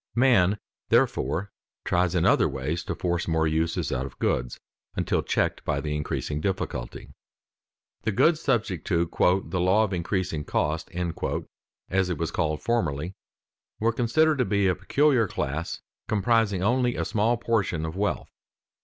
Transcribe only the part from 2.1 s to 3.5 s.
in other ways to force more